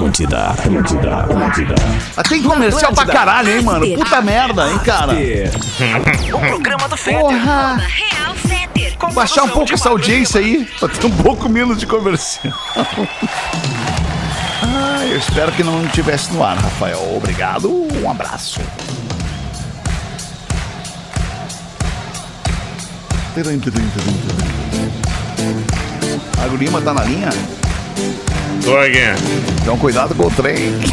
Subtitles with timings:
[0.00, 1.74] Atlântida, Atlântida, Atlântida.
[2.16, 3.86] Ah, Tem comercial pra caralho, hein, mano?
[3.94, 5.12] Puta merda, hein, cara?
[6.32, 6.96] O programa do.
[6.96, 7.76] Porra!
[7.76, 8.30] Real.
[9.12, 12.54] Baixar um pouco essa audiência aí, pra ter um pouco menos de comercial.
[14.62, 17.16] Ah, eu espero que não tivesse no ar, Rafael.
[17.16, 18.60] Obrigado, um abraço.
[26.36, 27.30] Mago Lima tá na linha?
[28.64, 28.98] Tô aqui.
[29.62, 30.74] Então cuidado com o trem.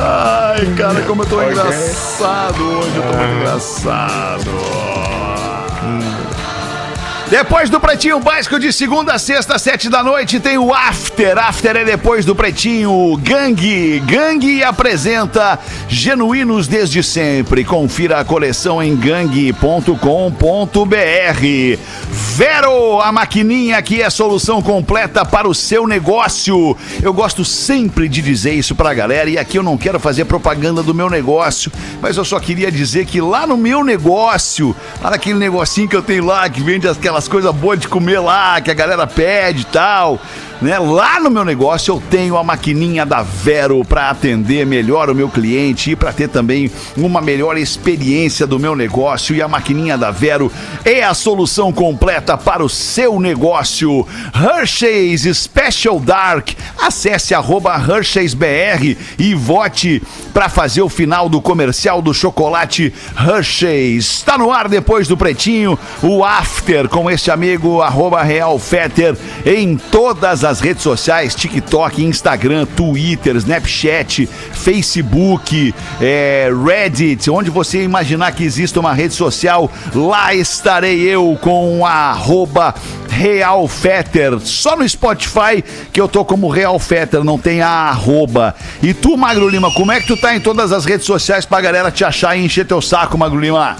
[0.00, 4.48] Ai, cara, como eu tô engraçado hoje, eu tô muito engraçado.
[7.30, 11.36] Depois do Pretinho Básico de segunda a sexta, sete da noite, tem o After.
[11.36, 13.18] After é depois do Pretinho.
[13.18, 14.00] Gangue.
[14.00, 15.58] Gangue apresenta
[15.90, 17.66] Genuínos desde sempre.
[17.66, 19.98] Confira a coleção em gangue.com.br.
[22.10, 26.74] Vero, a maquininha que é solução completa para o seu negócio.
[27.02, 30.82] Eu gosto sempre de dizer isso pra galera e aqui eu não quero fazer propaganda
[30.82, 35.38] do meu negócio, mas eu só queria dizer que lá no meu negócio, lá naquele
[35.38, 36.86] negocinho que eu tenho lá, que vende
[37.18, 40.20] aquelas coisas boas de comer lá, que a galera pede e tal,
[40.60, 40.78] né?
[40.78, 45.28] Lá no meu negócio eu tenho a maquininha da Vero para atender melhor o meu
[45.28, 49.34] cliente e para ter também uma melhor experiência do meu negócio.
[49.36, 50.50] E a maquininha da Vero
[50.84, 54.06] é a solução completa para o seu negócio.
[54.34, 56.50] Hershey's Special Dark.
[56.80, 60.02] Acesse arroba Hershey'sBR e vote
[60.34, 64.06] para fazer o final do comercial do chocolate Hershey's.
[64.18, 69.76] Está no ar depois do Pretinho, o After com este amigo arroba Real Fetter em
[69.76, 78.42] todas as redes sociais, TikTok, Instagram, Twitter, Snapchat, Facebook, é, Reddit, onde você imaginar que
[78.42, 82.74] exista uma rede social, lá estarei eu com a arroba
[83.10, 84.38] Real Fetter.
[84.40, 88.54] Só no Spotify que eu tô como Real Fetter, não tem a arroba.
[88.82, 91.60] E tu, Magro Lima, como é que tu tá em todas as redes sociais pra
[91.60, 93.76] galera te achar e encher teu saco, Magro Lima?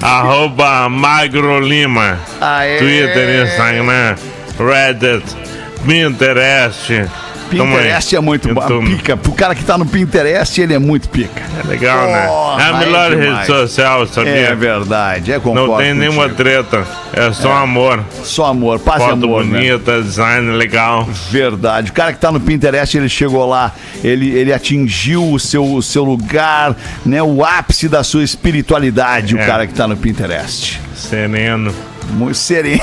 [0.00, 2.18] Arroba Magro Lima.
[2.40, 2.78] Aê.
[2.78, 4.16] Twitter, Instagram,
[4.58, 5.24] Reddit,
[5.86, 7.06] Pinterest.
[7.50, 8.96] Pinterest é muito YouTube.
[8.96, 9.16] pica.
[9.16, 11.42] Pro cara que tá no Pinterest, ele é muito pica.
[11.64, 12.26] É legal, né?
[12.26, 14.54] Porra, É a melhor é rede social, É sabia?
[14.54, 16.36] verdade, é concordo Não tem nenhuma contigo.
[16.36, 16.86] treta.
[17.14, 18.04] É só amor.
[18.22, 19.60] Só amor, paz Foto amor, né?
[19.60, 21.08] bonita, design legal.
[21.30, 21.90] Verdade.
[21.90, 23.72] O cara que tá no Pinterest, ele chegou lá,
[24.04, 27.22] ele, ele atingiu o seu, o seu lugar, né?
[27.22, 29.46] O ápice da sua espiritualidade, o É.
[29.46, 30.78] cara que tá no Pinterest.
[30.94, 31.74] Sereno.
[32.10, 32.82] Muito sereno.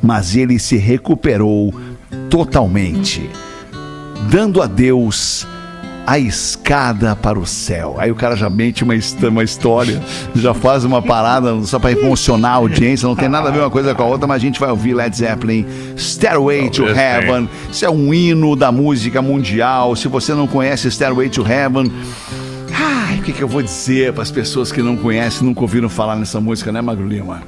[0.01, 1.73] mas ele se recuperou
[2.29, 3.29] totalmente,
[4.29, 5.47] dando a Deus
[6.07, 7.97] a escada para o céu.
[7.99, 8.93] Aí o cara já mente uma,
[9.29, 10.01] uma história,
[10.33, 13.69] já faz uma parada só para emocionar a audiência, não tem nada a ver uma
[13.69, 15.65] coisa com a outra, mas a gente vai ouvir Led Zeppelin,
[15.97, 16.87] Stairway to.
[16.87, 17.49] Heaven.
[17.69, 19.97] Isso é um hino da música mundial.
[19.97, 21.91] Se você não conhece Stairway to Heaven,
[22.73, 25.89] ai, o que, que eu vou dizer para as pessoas que não conhecem, nunca ouviram
[25.89, 27.43] falar nessa música, né, Magro Lima?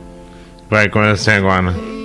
[0.69, 1.98] Vai começar agora.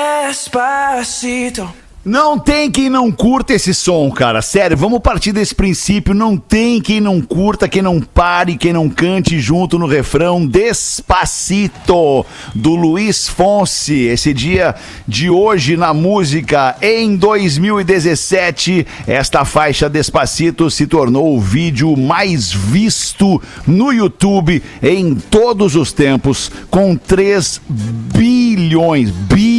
[0.00, 1.68] Despacito,
[2.02, 4.40] Não tem quem não curta esse som, cara.
[4.40, 6.14] Sério, vamos partir desse princípio.
[6.14, 12.24] Não tem quem não curta, quem não pare, quem não cante junto no refrão Despacito,
[12.54, 14.04] do Luiz Fonse.
[14.04, 14.74] Esse dia
[15.06, 23.42] de hoje na música, em 2017, esta faixa Despacito se tornou o vídeo mais visto
[23.66, 29.49] no YouTube em todos os tempos, com 3 bilhões, bilhões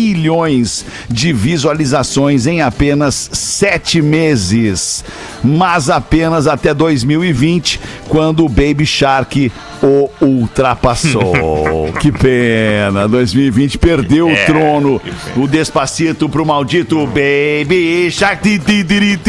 [1.10, 5.04] de visualizações em apenas sete meses,
[5.44, 9.52] mas apenas até 2020, quando o Baby Shark
[9.82, 11.92] o ultrapassou.
[12.00, 15.02] que pena, 2020 perdeu o trono,
[15.36, 19.20] o Despacito pro maldito Baby Shark, Baby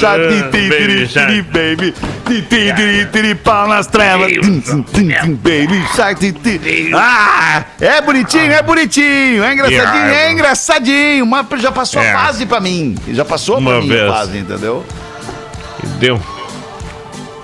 [0.00, 1.94] Shark, Baby,
[2.48, 6.34] tiri, tiri, pau nas trevas, Baby Shark.
[6.94, 12.12] Ah, é bonitinho, é bonitinho, é engraçadinho, é engraçadinho, mas já passou a É.
[12.12, 14.84] fase pra mim, já passou pra mim a fase, entendeu?
[15.98, 16.37] Deu.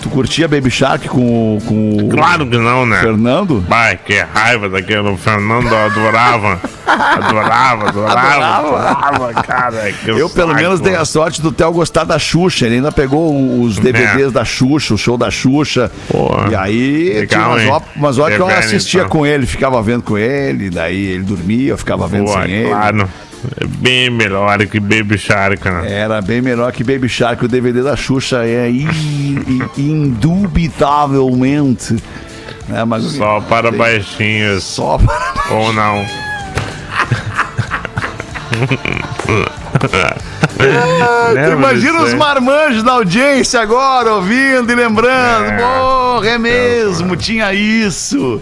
[0.04, 3.00] Tu curtia Baby Shark com, o- com o Claro que não, né?
[3.00, 3.64] Fernando?
[3.66, 6.60] Pai, que raiva daquele Fernando, eu adorava.
[6.86, 9.90] Adorava, adorava, adorava, cara.
[9.92, 10.60] que Eu, pelo saco.
[10.62, 12.66] menos, dei a sorte do Theo gostar da Xuxa.
[12.66, 15.90] Ele ainda pegou o- os DVDs da Xuxa, o show da Xuxa.
[16.08, 19.10] Pô, e aí, legal, tinha umas, umas horas que eu É assistia então.
[19.10, 22.68] com ele, ficava vendo com ele, daí ele dormia, eu ficava vendo Pô, sem ele.
[23.60, 25.92] É bem melhor que Baby Shark, né?
[25.92, 28.68] Era bem melhor que Baby Shark, o DVD da Xuxa é
[29.76, 31.96] indubitavelmente.
[32.72, 34.64] É, mas Só para baixinhos.
[34.64, 36.04] só para Ou não.
[41.34, 45.50] Lembra imagina os marmanjos da audiência agora ouvindo e lembrando.
[45.50, 45.58] É.
[45.58, 48.40] Porra, é mesmo, tinha isso.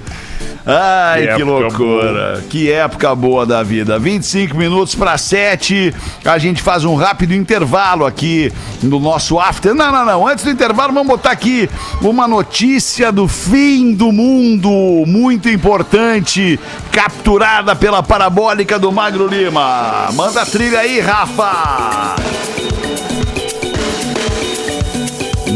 [0.65, 2.45] Ai, Que que, loucura.
[2.49, 3.99] Que época boa da vida.
[3.99, 5.93] 25 minutos para 7.
[6.25, 9.75] A gente faz um rápido intervalo aqui no nosso after.
[9.75, 10.27] Não, não, não.
[10.27, 11.69] Antes do intervalo, vamos botar aqui
[12.01, 14.71] uma notícia do fim do mundo.
[15.07, 16.59] Muito importante.
[16.93, 20.09] Capturada pela parabólica do Magro Lima.
[20.13, 22.15] Manda a trilha aí, Rafa.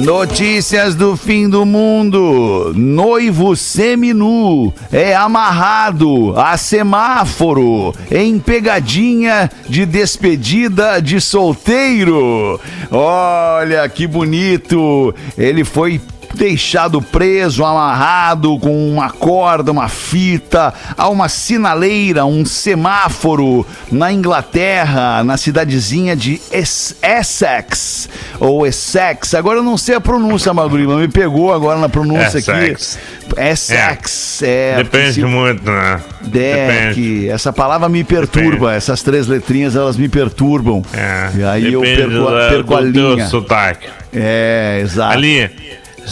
[0.04, 2.72] Notícias do fim do mundo.
[2.76, 12.60] Noivo seminu é amarrado a semáforo em pegadinha de despedida de solteiro.
[12.90, 15.14] Olha que bonito.
[15.36, 16.00] Ele foi
[16.36, 25.24] deixado preso, amarrado com uma corda, uma fita, a uma sinaleira, um semáforo na Inglaterra,
[25.24, 29.34] na cidadezinha de Es- Essex ou Essex.
[29.34, 32.98] Agora eu não sei a pronúncia, Magurima, me pegou agora na pronúncia Essex.
[33.28, 33.40] aqui.
[33.50, 34.42] Essex.
[34.42, 36.00] É, Depende se- muito, né?
[36.34, 38.76] é, que essa palavra me perturba, Depende.
[38.76, 40.82] essas três letrinhas elas me perturbam.
[40.92, 43.26] É, E aí eu depende perco, a- perco a teu linha.
[43.26, 43.88] sotaque.
[44.14, 45.12] É, exato.
[45.12, 45.50] Ali,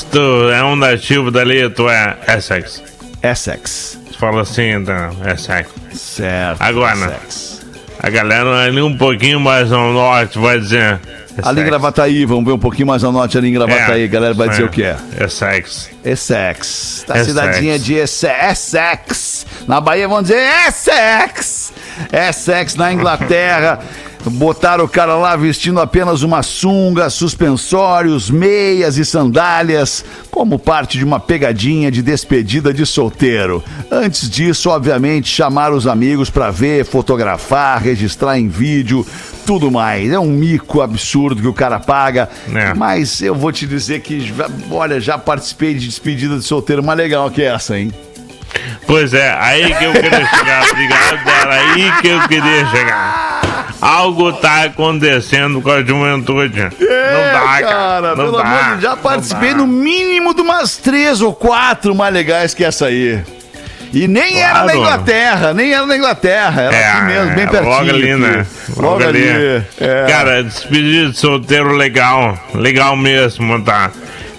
[0.02, 2.82] tu é um nativo dali, tu é Essex.
[3.23, 3.99] Essex.
[4.12, 5.69] Tu fala assim, então, Essex.
[5.93, 6.61] Certo.
[6.61, 6.94] Agora?
[6.94, 7.62] Essex.
[8.00, 11.00] A galera ali um pouquinho mais ao norte vai dizer.
[11.43, 14.35] Ali em Gravataí, vamos ver um pouquinho mais ao norte ali em Gravataí, a galera
[14.35, 14.96] vai dizer o que é.
[15.20, 15.91] Essex.
[16.05, 17.05] Essex.
[17.08, 17.26] Da Essex.
[17.29, 19.46] cidadinha de Esse- Essex.
[19.67, 21.73] Na Bahia vão dizer Essex.
[22.12, 23.79] Essex na Inglaterra.
[24.30, 31.04] Botaram o cara lá vestindo apenas uma sunga, suspensórios, meias e sandálias, como parte de
[31.04, 33.62] uma pegadinha de despedida de solteiro.
[33.90, 39.06] Antes disso, obviamente, chamaram os amigos para ver, fotografar, registrar em vídeo,
[39.46, 40.10] tudo mais.
[40.10, 42.28] É um mico absurdo que o cara paga.
[42.54, 42.72] É.
[42.74, 46.98] Mas eu vou te dizer que, já- olha, já participei de despedida de solteiro mais
[46.98, 47.93] legal que essa, hein?
[48.86, 53.13] Pois é, aí que eu queria chegar, obrigado, era aí que eu queria chegar.
[53.84, 56.58] Algo tá acontecendo com a juventude.
[56.58, 58.08] não dá, cara.
[58.08, 59.56] Não pelo dá, amor de Deus, já participei dá.
[59.58, 63.22] no mínimo de umas três ou quatro mais legais que essa aí.
[63.93, 64.67] E nem era Claro.
[64.67, 67.70] na Inglaterra, nem era na Inglaterra, era aqui mesmo, bem é, pertinho.
[67.74, 68.20] Logo ali, aqui.
[68.22, 68.46] né?
[68.76, 69.29] Logo, ali.
[69.81, 70.06] é.
[70.08, 72.36] Cara, despedida de solteiro legal.
[72.55, 73.91] Legal mesmo, tá?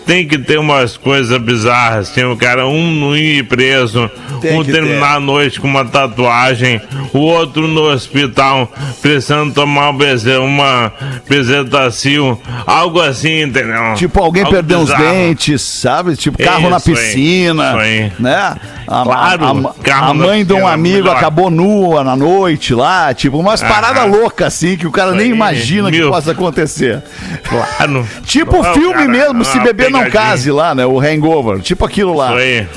[0.06, 2.10] Tem que ter umas coisas bizarras.
[2.10, 4.10] Tem o cara, um não ir preso,
[4.40, 5.16] Tem um terminar ter.
[5.18, 6.80] a noite com uma tatuagem,
[7.12, 8.72] o outro no hospital
[9.02, 10.94] precisando tomar uma beze- uma
[11.28, 13.94] bezetacil, algo assim, entendeu?
[13.96, 15.04] Tipo, alguém Algo perdeu os bizarro.
[15.04, 16.16] dentes, sabe?
[16.16, 18.12] Tipo, carro na Isso aí, piscina, aí.
[18.20, 18.56] né?
[18.88, 21.18] A, Claro, a- a- a mãe de um amigo melhor.
[21.18, 25.89] acabou nua na noite lá, tipo, umas paradas loucas assim que o cara nem imagina
[25.89, 26.10] que mil.
[26.12, 27.01] possa acontecer.
[27.50, 28.08] Claro.
[28.25, 30.10] Tipo o filme cara, mesmo, Se Beber Não.
[30.10, 30.86] Case lá, né?
[30.86, 31.60] O Hangover.
[31.62, 32.30] Tipo aquilo lá.
[32.30, 32.68] Isso aí.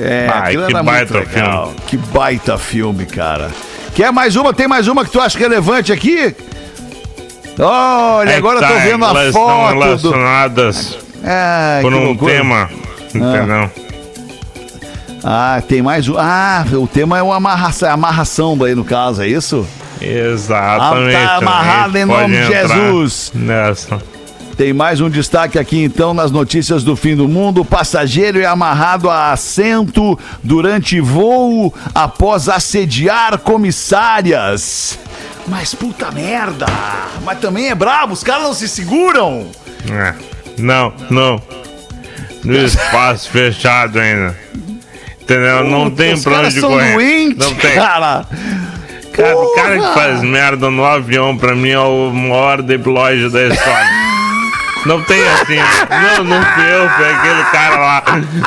[0.00, 1.74] É, Ai, aquilo que baita legal.
[1.86, 3.50] Que baita filme, cara.
[3.94, 4.54] Quer mais uma?
[4.54, 6.34] Tem mais uma que tu acha relevante aqui?
[7.58, 9.78] Olha, É agora que eu tô tá, vendo a elas estão foto do...
[9.82, 12.32] relacionadas Ai, por que um loucura.
[12.34, 12.70] tema,
[13.14, 13.70] entendeu?
[13.70, 13.91] Ah,
[15.68, 16.16] tem mais um.
[16.18, 19.66] Ah, o tema é uma amarração, amarração daí no caso, é isso?
[20.00, 21.16] Exatamente.
[21.16, 23.32] Ah, tá amarrado em nome de Jesus.
[23.34, 24.00] Nessa.
[24.56, 27.62] Tem mais um destaque aqui então nas notícias do fim do mundo.
[27.62, 34.98] O passageiro é amarrado a assento durante voo após assediar comissárias.
[35.46, 36.66] Mas puta merda!
[37.24, 39.46] Mas também é brabo, os caras não se seguram!
[39.90, 40.14] É.
[40.58, 41.42] Não, não.
[42.44, 44.41] No espaço fechado ainda.
[45.22, 45.64] Entendeu?
[45.64, 46.92] Não Puta, tem pra onde correr.
[46.94, 47.74] doentes, Não tem.
[47.74, 48.26] cara!
[49.12, 52.74] Cara, o cara que faz merda no avião, pra mim, é o maior da
[53.46, 54.12] história.
[54.86, 55.56] Não tem assim.
[56.16, 58.02] Não, não fui eu, foi aquele cara lá.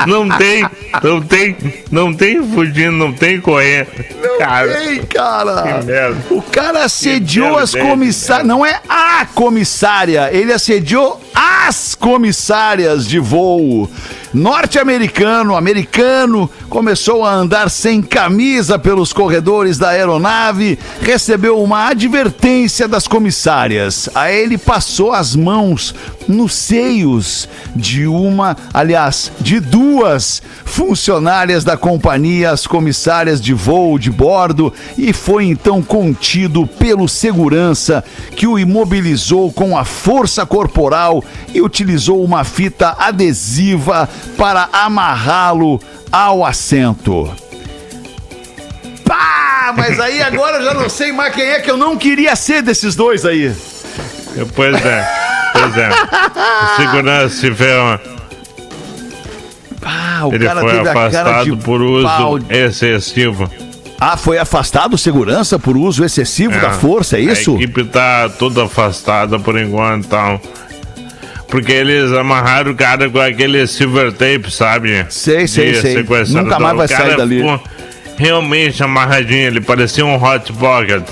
[0.06, 0.66] Não tem,
[1.02, 1.56] não tem,
[1.92, 3.42] não tem fugindo, não tem.
[4.38, 5.62] Cara, Ei, cara!
[5.80, 6.18] que merda.
[6.32, 8.46] O cara assediou as comissárias.
[8.48, 13.90] Não é a comissária, ele assediou as comissárias de voo.
[14.36, 23.08] Norte-americano, americano, começou a andar sem camisa pelos corredores da aeronave, recebeu uma advertência das
[23.08, 24.10] comissárias.
[24.14, 25.96] Aí ele passou as mãos
[26.28, 34.12] nos seios de uma, aliás, de duas funcionárias da companhia, as comissárias de voo de
[34.12, 38.04] bordo, e foi então contido pelo segurança
[38.36, 41.24] que o imobilizou com a força corporal
[41.54, 45.80] e utilizou uma fita adesiva para amarrá-lo
[46.12, 47.34] ao assento.
[49.06, 52.36] Pá, mas aí agora eu já não sei mais quem é que eu não queria
[52.36, 53.54] ser desses dois aí.
[54.56, 55.08] Pois é,
[55.54, 55.90] pois é.
[56.76, 58.00] Segurança se ferrou.
[59.84, 62.40] Ah, o Ele cara foi teve a cara de afastado por uso pau.
[62.50, 63.50] excessivo.
[64.00, 67.52] Ah, foi afastado segurança por uso excessivo da força, é isso?
[67.52, 70.42] A equipe tá toda afastada por enquanto, então.
[71.48, 75.06] Porque eles amarraram o cara com aquele silver tape, sabe?
[75.10, 76.06] Sei, sei, De sei.
[76.30, 77.44] Nunca mais vai sair dali.
[78.18, 81.04] Realmente amarradinho, ele parecia um hot pocket.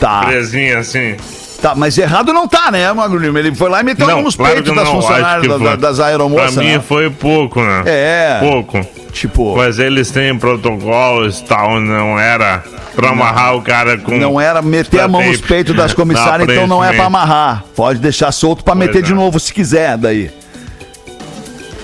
[0.00, 1.16] Tá, Presinho assim.
[1.62, 3.38] Tá, mas errado não tá, né, Magro Lima?
[3.38, 6.00] Ele foi lá e meteu a mão nos claro peitos das não, funcionárias da- das
[6.00, 6.80] aeromoças, Pra mim né?
[6.86, 7.82] foi pouco, né?
[7.86, 8.38] É.
[8.40, 8.84] Pouco.
[9.12, 12.62] Tipo, Mas eles têm protocolos e tal, não era
[12.96, 14.16] pra amarrar o cara com.
[14.16, 17.64] não era meter a mão nos peitos das comissárias, Não, então não é pra amarrar.
[17.76, 19.14] Pode deixar solto pra Pois meter de é.
[19.14, 20.30] novo se quiser, daí.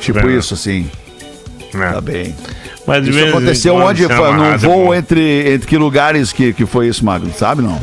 [0.00, 0.32] Tipo É.
[0.32, 0.90] isso, assim.
[1.74, 1.92] né?
[1.92, 2.34] Tá bem.
[2.86, 4.04] Mas Isso aconteceu onde?
[4.06, 7.30] Foi num amarrar, voo entre, entre que lugares que, que foi isso, Magro?
[7.36, 7.78] Sabe não?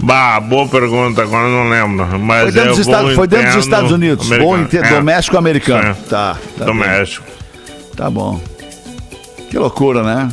[0.00, 2.18] Bah, boa pergunta, agora não lembro.
[2.20, 4.26] Mas Foi dentro, é dos, Estados, foi dentro dos Estados Unidos.
[4.30, 4.62] Americano.
[4.62, 5.88] inte- É, doméstico americano.
[5.90, 5.94] É.
[6.08, 6.36] Tá.
[6.56, 7.06] tá do bem.
[7.96, 8.40] Tá bom.
[9.50, 10.28] Que loucura, né?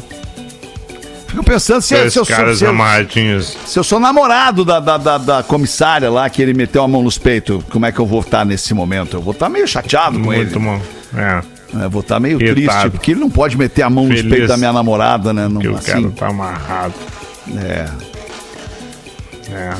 [1.27, 3.57] Fico pensando se, Dois se, eu, sou, caras se, eu, amarradinhos.
[3.65, 7.01] se eu sou namorado da, da, da, da comissária lá, que ele meteu a mão
[7.01, 9.17] nos peitos, como é que eu vou estar nesse momento?
[9.17, 10.59] Eu vou estar meio chateado com Muito ele.
[10.65, 10.79] bom.
[11.17, 11.41] É,
[11.73, 11.87] né?
[11.89, 12.79] Vou estar meio Irritado.
[12.79, 14.29] triste, porque ele não pode meter a mão nos Feliz.
[14.31, 15.47] peitos da minha namorada, né?
[15.49, 16.93] Não, que o cara assim, tá amarrado.
[17.57, 17.85] é.
[19.51, 19.71] É.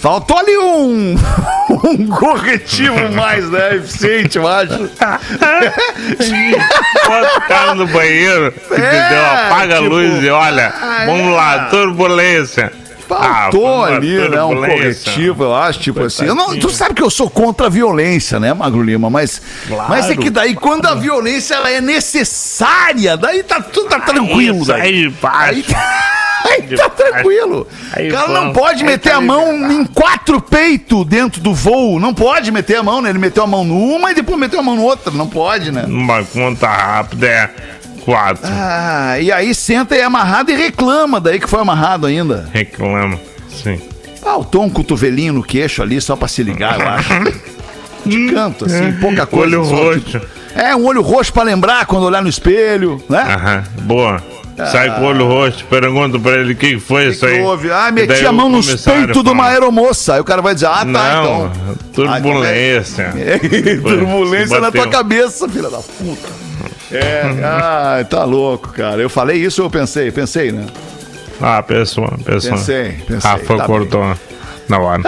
[0.00, 1.14] Faltou ali um,
[1.84, 3.76] um corretivo mais, né?
[3.76, 4.78] Eficiente, eu acho.
[7.06, 9.24] Bota o cara no banheiro, entendeu?
[9.46, 11.36] Apaga tipo, a luz e olha, ah, vamos é.
[11.36, 12.72] lá, turbulência.
[13.06, 14.42] Faltou Ah, ali, né?
[14.44, 16.26] Um corretivo, eu acho, tipo assim.
[16.26, 19.10] Não, tu sabe que eu sou contra a violência, né, Magro Lima?
[19.10, 19.90] Mas, Claro.
[19.90, 24.58] mas é que daí, quando a violência ela é necessária, daí tá tudo tá tranquilo.
[24.58, 24.80] Isso Daí.
[24.82, 25.54] aí baixo.
[25.54, 25.64] Aí,
[26.44, 27.66] aí tá tranquilo.
[27.92, 31.98] Aí o cara não pode meter tá a mão em quatro peitos dentro do voo.
[31.98, 33.10] Não pode meter a mão, né?
[33.10, 35.12] Ele meteu a mão numa e depois meteu a mão no outra.
[35.12, 35.84] Não pode, né?
[35.86, 37.50] Uma conta rápida é
[38.04, 38.42] quatro.
[38.44, 42.48] Ah, e aí senta e é amarrado e reclama daí que foi amarrado ainda.
[42.52, 43.18] Reclama.
[43.48, 43.80] Sim.
[44.22, 47.50] Faltou um cotovelinho no queixo ali só pra se ligar, eu acho.
[48.04, 49.58] De canto, assim, pouca coisa.
[49.58, 50.20] Olho roxo.
[50.54, 53.20] É, um olho roxo pra lembrar quando olhar no espelho, né?
[53.20, 54.22] Aham, boa.
[54.66, 57.40] Sai com o olho roxo, pergunta pra ele o que que foi isso Que aí.
[57.40, 57.70] houve?
[57.70, 60.14] Ah, meti a mão nos comissário peitos de uma aeromoça.
[60.14, 61.52] Aí o cara vai dizer, ah, tá, Não, então.
[61.92, 63.12] turbulência.
[63.82, 66.28] Turbulência na tua cabeça, filha da puta.
[66.92, 69.00] É, ai, tá louco, cara.
[69.00, 70.10] Eu falei isso ou eu pensei?
[70.10, 70.66] Pensei, né?
[71.40, 72.54] Ah, pessoa, pessoa.
[72.56, 74.14] Pensei, pensei, Rafa tá cortou
[74.68, 75.02] na hora.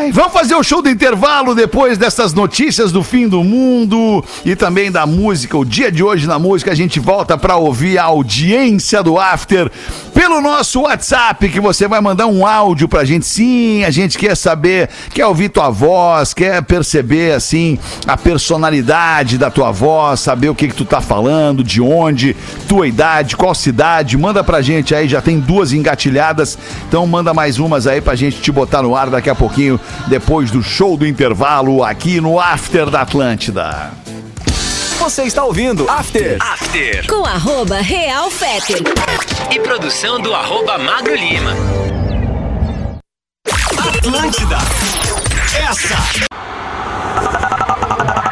[0.00, 4.56] Ai, vamos fazer o show do intervalo depois dessas notícias do fim do mundo e
[4.56, 5.58] também da música.
[5.58, 9.70] O dia de hoje na música a gente volta para ouvir a audiência do After
[10.14, 13.26] pelo nosso WhatsApp, que você vai mandar um áudio pra gente.
[13.26, 19.50] Sim, a gente quer saber, quer ouvir tua voz, quer perceber assim a personalidade da
[19.50, 22.34] tua voz, saber o que que tu tá falando, de onde,
[22.66, 24.16] tua idade, qual cidade.
[24.16, 26.56] Manda pra gente aí, já tem duas engatilhadas.
[26.88, 29.78] Então manda mais umas aí pra gente te botar no ar daqui a pouquinho
[30.08, 33.92] depois do show do intervalo aqui no After da Atlântida.
[34.98, 36.36] Você está ouvindo After.
[36.40, 37.06] After.
[37.06, 38.82] Com arroba Real Feter.
[39.50, 41.52] E produção do arroba Magro Lima.
[43.78, 44.58] Atlântida.
[45.56, 45.94] Essa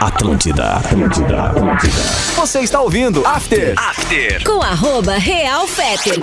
[0.01, 0.75] Atlântida.
[0.77, 2.03] Atlântida, Atlântida.
[2.37, 3.75] Você está ouvindo After.
[3.79, 4.45] After.
[4.45, 6.19] Com arroba Real Feter.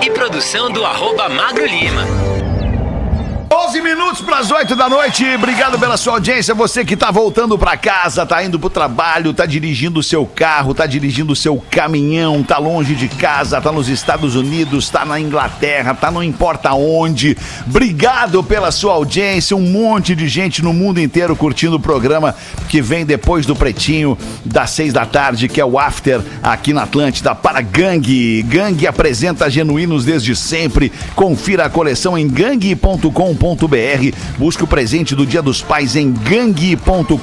[0.00, 2.04] E produção do arroba Magro Lima.
[3.54, 5.26] 11 minutos para as 8 da noite.
[5.34, 6.54] Obrigado pela sua audiência.
[6.54, 10.72] Você que tá voltando para casa, tá indo pro trabalho, tá dirigindo o seu carro,
[10.72, 15.20] tá dirigindo o seu caminhão, tá longe de casa, tá nos Estados Unidos, tá na
[15.20, 17.36] Inglaterra, tá não importa onde.
[17.66, 19.54] Obrigado pela sua audiência.
[19.54, 22.34] Um monte de gente no mundo inteiro curtindo o programa
[22.70, 26.84] que vem depois do Pretinho, das 6 da tarde, que é o After aqui na
[26.84, 28.42] Atlântida para Gangue.
[28.44, 30.90] Gangue apresenta genuínos desde sempre.
[31.14, 32.26] Confira a coleção em
[33.42, 34.16] gangue.com.br.
[34.38, 37.16] Busque o presente do Dia dos Pais em gangue.com.br.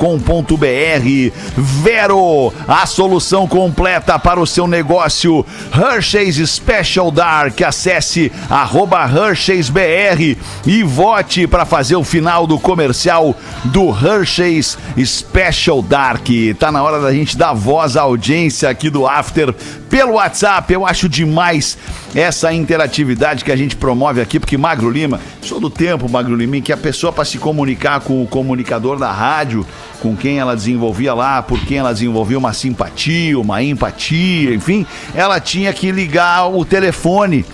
[1.57, 5.45] Vero, a solução completa para o seu negócio.
[5.73, 7.61] Hershey's Special Dark.
[7.61, 13.35] Acesse arroba Hershey'sBR e vote para fazer o final do comercial
[13.65, 16.27] do Hershey's Special Dark.
[16.59, 19.53] Tá na hora da gente dar voz à audiência aqui do After
[19.89, 20.71] pelo WhatsApp.
[20.71, 21.77] Eu acho demais
[22.15, 26.58] essa interatividade que a gente promove aqui, porque Magro Lima, sou do tempo, Magro Lima,
[26.58, 29.66] em que a pessoa para se comunicar com o comunicador da rádio,
[30.00, 35.39] com quem ela desenvolvia lá, por quem ela desenvolvia uma simpatia, uma empatia, enfim, ela
[35.39, 37.46] tinha que ligar o telefone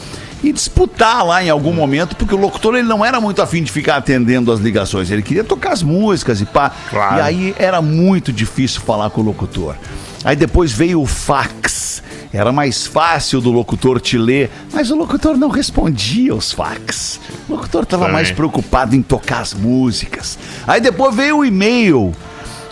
[0.44, 3.72] e disputar lá em algum momento, porque o locutor ele não era muito afim de
[3.72, 6.72] ficar atendendo as ligações, ele queria tocar as músicas e pá.
[6.90, 7.18] Claro.
[7.18, 9.76] E aí era muito difícil falar com o locutor.
[10.24, 12.04] Aí depois veio o fax.
[12.36, 17.20] Era mais fácil do locutor te ler, mas o locutor não respondia aos fax.
[17.48, 20.38] O locutor estava mais preocupado em tocar as músicas.
[20.68, 22.14] Aí depois veio o e-mail.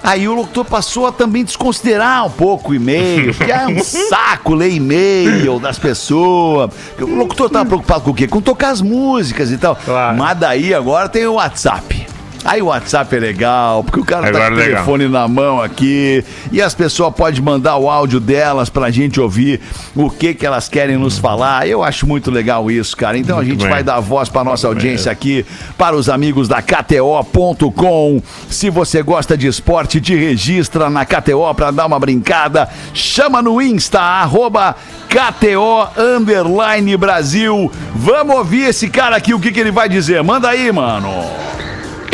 [0.03, 3.79] Aí o locutor passou a também desconsiderar um pouco o e-mail, porque é um
[4.09, 6.69] saco ler e-mail das pessoas.
[6.99, 8.27] O locutor tava preocupado com o quê?
[8.27, 9.77] Com tocar as músicas e tal.
[9.77, 10.17] Claro.
[10.17, 12.02] Mas daí agora tem o WhatsApp.
[12.45, 14.83] Aí o WhatsApp é legal, porque o cara tá Agora com o é legal.
[14.83, 19.61] telefone na mão aqui e as pessoas podem mandar o áudio delas pra gente ouvir
[19.95, 21.67] o que que elas querem nos falar.
[21.67, 23.17] Eu acho muito legal isso, cara.
[23.17, 23.69] Então a Muito gente bem.
[23.69, 24.89] vai dar voz pra nossa Muito bem.
[24.91, 25.45] audiência aqui,
[25.77, 28.21] para os amigos da KTO.com.
[28.49, 32.67] Se você gosta de esporte, te registra na KTO pra dar uma brincada.
[32.93, 34.75] Chama no Insta, arroba
[35.07, 37.71] KTO Underline Brasil.
[37.95, 40.21] Vamos ouvir esse cara aqui, o que, que ele vai dizer.
[40.23, 41.09] Manda aí, mano.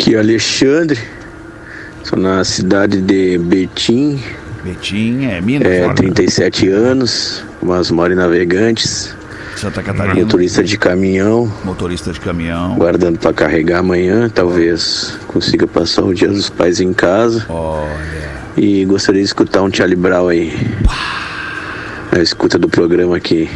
[0.00, 0.98] Aqui é Alexandre,
[2.02, 4.18] sou na cidade de Betim,
[4.64, 5.92] Betinho, é Minas, é, né?
[5.92, 9.14] 37 anos, mas moro em Navegantes,
[9.56, 10.14] Santa Catarina.
[10.14, 12.76] motorista de caminhão, Motorista de caminhão.
[12.76, 17.46] guardando para carregar amanhã, talvez consiga passar o dia dos pais em casa.
[18.56, 20.50] E gostaria de escutar um Charlie Brown aí.
[22.10, 23.50] A escuta do programa aqui.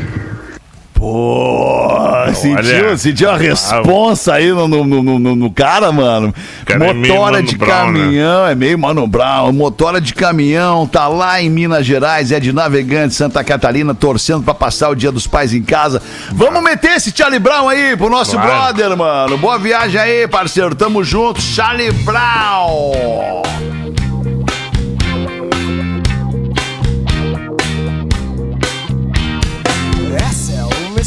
[0.95, 1.89] Pô,
[2.35, 2.97] sentiu, Olha.
[2.97, 6.33] sentiu a responsa aí no, no, no, no- no cara, mano.
[6.65, 8.01] Cara, é meio Motora Mano de Brown, né?
[8.01, 9.53] caminhão, é meio Mano Brown.
[9.53, 14.55] Motora de caminhão, tá lá em Minas Gerais, é de Navegante, Santa Catarina, torcendo pra
[14.55, 16.01] passar o dia dos pais em casa.
[16.33, 18.49] Vamos meter esse Charlie Brown aí pro nosso Claro.
[18.75, 19.37] brother, mano.
[19.37, 20.75] Boa viagem aí, parceiro.
[20.75, 23.43] Tamo junto, Charlie Brown.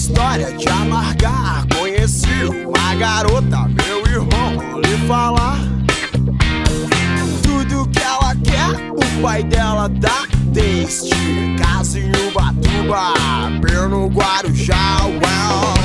[0.08, 1.68] História de amargar.
[1.78, 5.60] Conheci uma garota, meu irmão, lhe falar.
[7.44, 10.26] Tudo que ela quer, o pai dela dá.
[10.46, 11.10] Desde
[11.62, 13.14] casa em Ubatuba,
[13.62, 15.77] pé no Guarujá, well.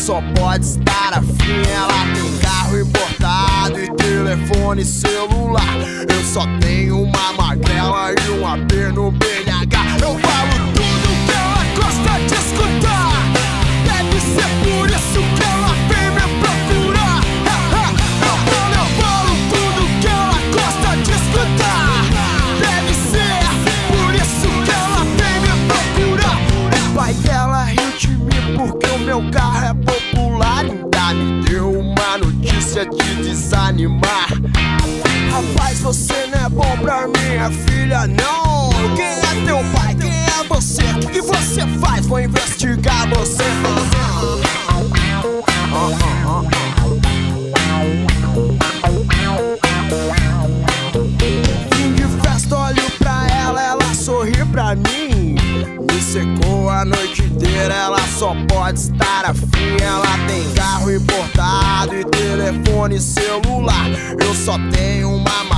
[0.00, 1.60] Só pode estar afim.
[1.70, 5.76] Ela tem carro importado e telefone celular.
[6.08, 9.98] Eu só tenho uma magrela e um AP no BNH.
[10.00, 13.12] Eu falo tudo que ela gosta de escutar.
[13.84, 17.20] Deve ser por isso que ela vem me procurar.
[18.24, 18.36] Eu
[19.02, 22.08] falo, tudo que ela gosta de escutar.
[22.58, 23.44] Deve ser
[23.92, 26.38] por isso que ela vem me procurar.
[26.88, 29.59] O pai dela riu de mim porque o meu carro
[32.60, 34.28] tendência de desanimar.
[35.30, 38.70] Rapaz, você não é bom pra minha filha, não.
[38.94, 39.94] Quem é teu pai?
[39.94, 40.82] Quem é você?
[40.82, 42.06] O que você faz?
[42.06, 43.44] Vou investigar você.
[51.70, 55.36] King Festa olhou pra ela, ela sorri pra mim.
[55.90, 59.09] Me secou a noite inteira, ela só pode estar.
[64.50, 65.49] Só tenho uma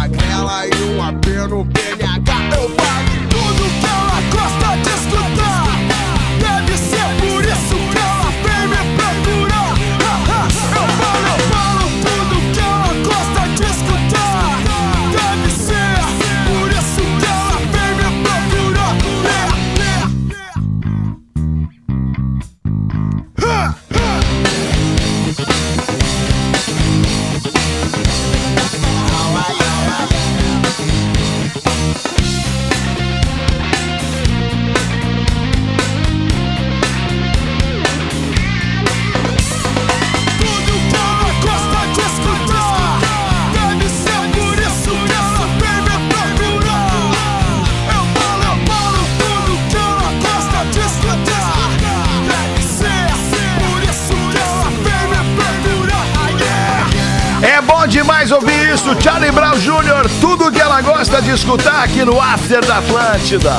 [58.93, 63.53] isso, Charlie Brown Jr., tudo que ela gosta de escutar aqui no After da Atlântida.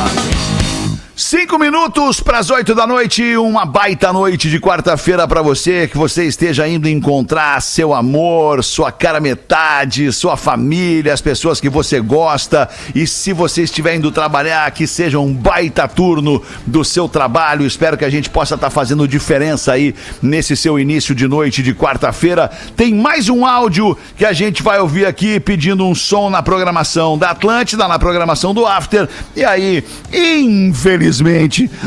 [1.35, 5.97] Cinco minutos para as oito da noite, uma baita noite de quarta-feira para você, que
[5.97, 11.99] você esteja indo encontrar seu amor, sua cara metade, sua família, as pessoas que você
[11.99, 12.69] gosta.
[12.93, 17.65] E se você estiver indo trabalhar, que seja um baita turno do seu trabalho.
[17.65, 21.73] Espero que a gente possa estar fazendo diferença aí nesse seu início de noite de
[21.73, 22.51] quarta-feira.
[22.77, 27.17] Tem mais um áudio que a gente vai ouvir aqui pedindo um som na programação
[27.17, 29.09] da Atlântida, na programação do After.
[29.35, 31.22] E aí, infelizmente,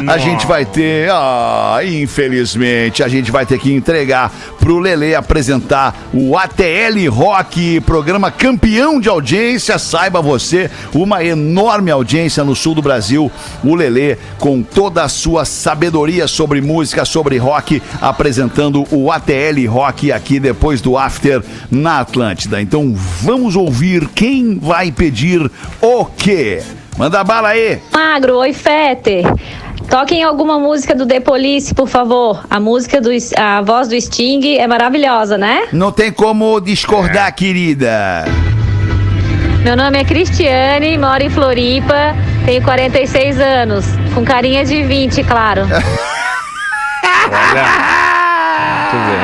[0.07, 6.09] a gente vai ter, ah, infelizmente, a gente vai ter que entregar pro Lele apresentar
[6.13, 12.83] o ATL Rock, programa campeão de audiência, saiba você, uma enorme audiência no sul do
[12.83, 13.31] Brasil.
[13.63, 20.13] O Lele com toda a sua sabedoria sobre música, sobre rock, apresentando o ATL Rock
[20.13, 22.61] aqui depois do After na Atlântida.
[22.61, 26.63] Então vamos ouvir quem vai pedir o quê?
[26.97, 27.81] Manda bala aí.
[27.93, 29.25] Magro, oi Feter.
[29.89, 32.45] Toquem alguma música do The Police, por favor.
[32.51, 35.69] A música do a voz do Sting é maravilhosa, né?
[35.73, 38.25] Não tem como discordar, querida.
[39.63, 45.63] Meu nome é Cristiane, moro em Floripa, tenho 46 anos, com carinha de 20, claro.
[47.27, 48.06] Muito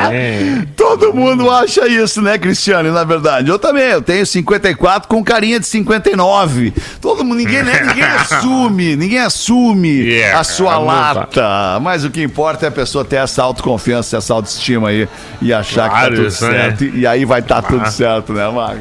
[0.09, 0.67] bem.
[0.75, 2.89] Todo mundo acha isso, né, Cristiane?
[2.91, 3.83] Na verdade, eu também.
[3.83, 6.73] Eu tenho 54 com carinha de 59.
[7.01, 10.77] Todo mundo, ninguém, né, ninguém assume, ninguém assume Yeah, a sua tá.
[10.79, 11.79] lata.
[11.81, 15.07] Mas o que importa é a pessoa ter essa autoconfiança, essa autoestima aí
[15.41, 16.29] e achar que tá Claro, tudo né?
[16.31, 16.83] certo.
[16.85, 17.91] E aí vai estar tudo Ah.
[17.91, 18.79] certo, né, Mago?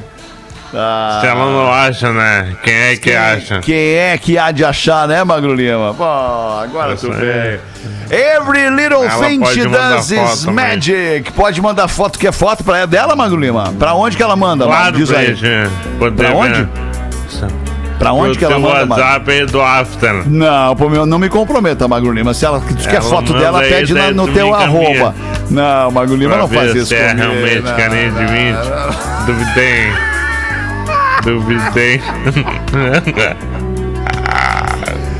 [0.74, 2.56] Ah, Se ela não acha, né?
[2.62, 3.60] Quem é que acha?
[3.60, 5.92] Quem é que há de achar, né, Magro Lima?
[5.94, 7.60] Pô, agora Isso tu veio.
[8.10, 10.54] Every little Ela thing she does is foto também.
[10.76, 11.32] magic.
[11.32, 13.72] Pode mandar foto, quer foto pra dela, Magro Lima?
[13.78, 14.82] Pra onde que ela manda, Magro?
[14.82, 15.36] Claro, Diz aí.
[16.16, 16.68] Pra onde?
[17.98, 19.04] Pra onde Pro que ela manda, Magro?
[19.04, 20.28] WhatsApp aí do After.
[20.28, 22.34] Não, pô, meu, não me comprometa, Magro Lima.
[22.34, 24.88] Se ela quer Ela foto dela, pede na- no tu teu encaminha.
[24.88, 25.14] arroba.
[25.50, 30.11] Não, Magro Lima Pra não faz isso se é realmente carinha de não, 20.
[31.24, 32.00] Duvidei.
[32.72, 33.36] Duvidei.